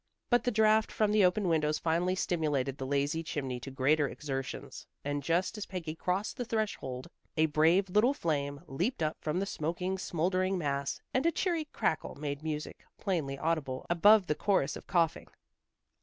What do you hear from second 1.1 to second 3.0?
the open windows finally stimulated the